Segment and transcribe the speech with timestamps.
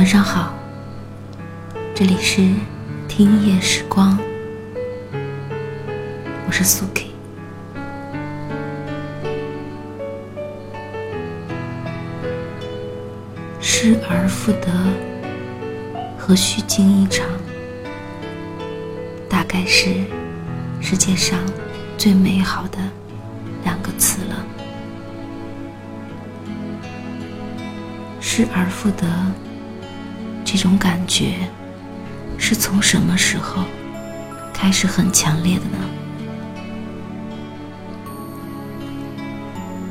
[0.00, 0.54] 晚上好，
[1.94, 2.40] 这里是
[3.06, 4.18] 听夜时光，
[6.46, 7.10] 我是苏 K。
[13.60, 14.68] 失而复得
[16.18, 17.26] 和虚惊一场，
[19.28, 19.90] 大概是
[20.80, 21.38] 世界上
[21.98, 22.78] 最美好的
[23.64, 24.46] 两个词了。
[28.18, 29.06] 失而复得
[30.52, 31.34] 这种感觉，
[32.36, 33.62] 是从什么时候
[34.52, 35.78] 开始很强烈的呢？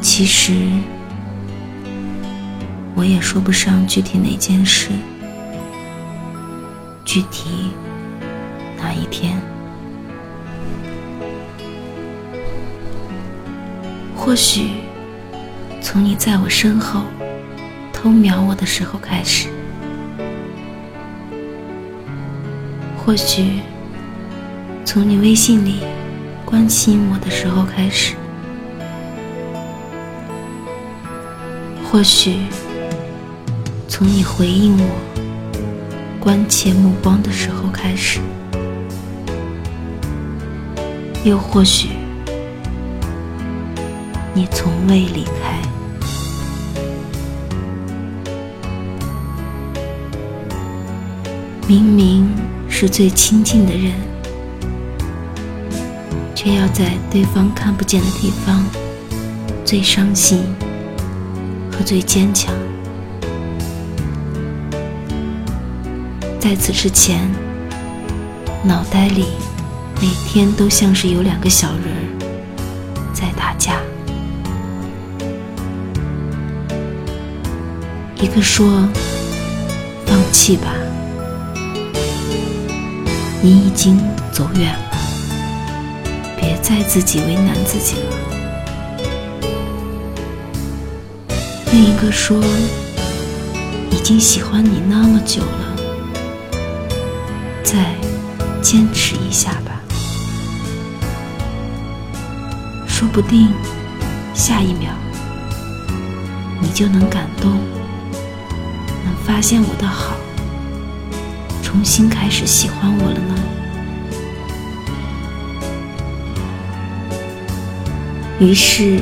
[0.00, 0.70] 其实。
[2.94, 4.88] 我也说不上具体哪件事，
[7.04, 7.70] 具体
[8.78, 9.38] 哪一天。
[14.16, 14.70] 或许
[15.82, 17.02] 从你在我身后
[17.92, 19.50] 偷瞄我的时候开始，
[23.06, 23.60] 或许
[24.84, 25.76] 从你微信里
[26.44, 28.16] 关心我的时候开始，
[31.84, 32.40] 或许。
[33.88, 38.20] 从你回应我关切目光的时候开始，
[41.24, 41.88] 又或许
[44.34, 45.62] 你从未离开。
[51.66, 52.28] 明明
[52.68, 53.92] 是最亲近的人，
[56.34, 58.64] 却要在对方看不见的地方
[59.64, 60.44] 最伤心
[61.72, 62.54] 和最坚强。
[66.38, 67.28] 在此之前，
[68.62, 69.24] 脑袋里
[70.00, 71.86] 每天都像是有两个小人
[73.12, 73.80] 在打架，
[78.20, 78.88] 一个说
[80.06, 80.72] ：“放弃吧，
[83.46, 83.96] 你已经
[84.32, 84.98] 走远了，
[86.36, 88.10] 别再自己为难自己了。”
[91.70, 92.42] 另一个说
[93.92, 95.76] ：“已经喜欢你那么久了。”
[97.62, 97.94] 再
[98.60, 99.80] 坚持一下吧，
[102.88, 103.54] 说不定
[104.34, 104.90] 下一秒
[106.60, 107.52] 你就能感动，
[109.04, 110.16] 能发现我的好，
[111.76, 113.34] 重新开始喜欢我了呢。
[118.40, 118.98] 于是，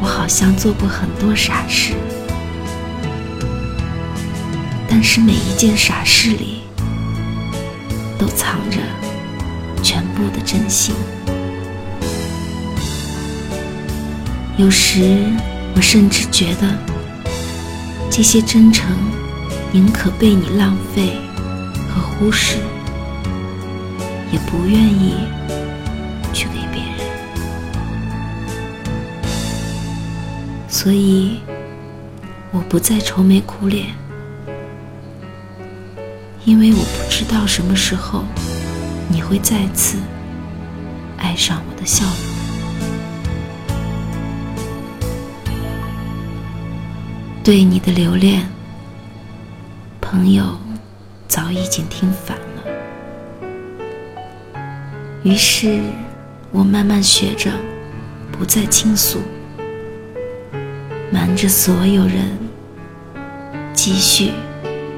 [0.00, 1.94] 我好像做过很多傻事，
[4.88, 6.62] 但是每一件傻事里。
[8.18, 8.78] 都藏着
[9.80, 10.92] 全部的真心。
[14.58, 15.18] 有时，
[15.76, 16.66] 我甚至觉得，
[18.10, 18.90] 这些真诚
[19.70, 21.16] 宁可被你浪费
[22.20, 22.58] 忽视，
[24.30, 25.14] 也不愿意
[26.34, 26.92] 去给别人。
[30.68, 31.40] 所以，
[32.52, 33.86] 我不再愁眉苦脸。
[36.44, 38.24] 因为我不知道什么时候
[39.08, 39.96] 你会再次
[41.16, 42.14] 爱上我的笑容。
[47.42, 48.46] 对你的留恋，
[50.02, 50.44] 朋友
[51.30, 52.64] 早已经听烦了。
[55.22, 55.78] 于是
[56.50, 57.52] 我慢慢学着
[58.32, 59.20] 不再倾诉，
[61.12, 62.36] 瞒着所有人，
[63.72, 64.32] 继续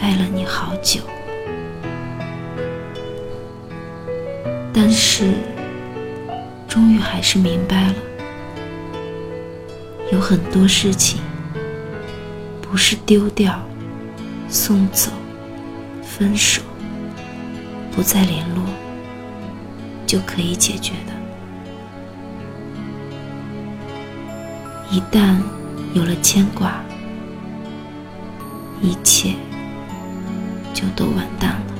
[0.00, 1.02] 爱了你好久。
[4.72, 5.34] 但是，
[6.66, 7.94] 终于还是明白了，
[10.10, 11.20] 有很多事情
[12.62, 13.62] 不是丢掉、
[14.48, 15.10] 送走、
[16.16, 16.62] 分手、
[17.90, 18.62] 不再联络
[20.06, 21.12] 就可以解决的。
[24.92, 25.36] 一旦
[25.92, 26.80] 有了牵挂，
[28.80, 29.34] 一切
[30.72, 31.74] 就都完蛋了。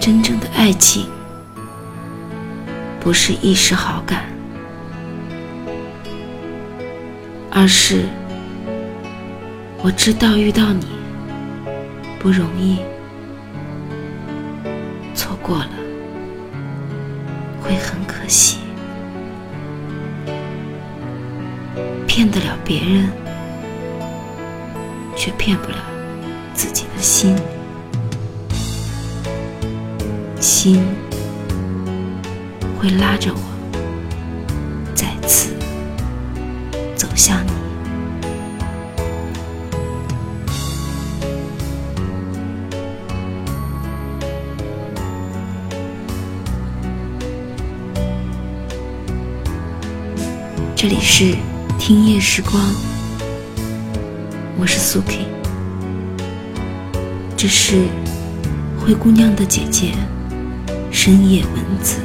[0.00, 1.06] 真正的爱情，
[3.00, 4.24] 不是一时好感，
[7.50, 8.06] 而是
[9.84, 10.86] 我知道遇到你
[12.20, 12.78] 不容易，
[15.12, 15.70] 错过了
[17.60, 18.58] 会很可惜，
[22.06, 23.10] 骗得了别人，
[25.16, 25.78] 却骗不了
[26.54, 27.34] 自己的心。
[30.40, 30.84] 心
[32.78, 33.40] 会拉着我
[34.94, 35.52] 再次
[36.94, 37.61] 走向你。
[50.82, 51.36] 这里是
[51.78, 52.60] 听夜时光，
[54.58, 55.28] 我是苏 K，
[57.36, 57.84] 这是
[58.80, 59.92] 灰姑娘的姐姐
[60.90, 62.00] 深夜文字。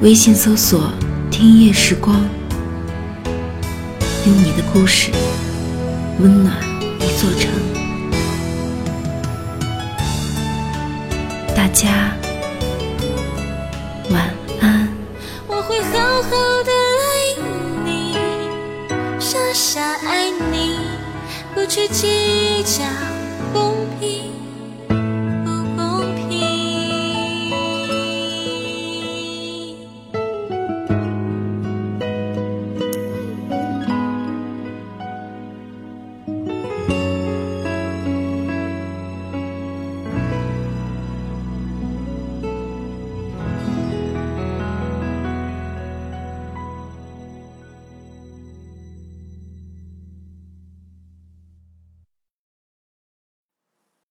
[0.00, 0.92] 微信搜索
[1.28, 2.24] “听夜时光”，
[4.28, 5.10] 用你的故事
[6.20, 6.56] 温暖
[7.00, 7.81] 一座城。
[11.62, 11.88] 大家
[14.10, 14.88] 晚安。
[15.46, 16.30] 我会好好
[16.64, 17.36] 的爱
[17.84, 18.16] 你，
[19.20, 20.80] 傻傻爱你，
[21.54, 22.82] 不去计较
[23.52, 24.41] 公平。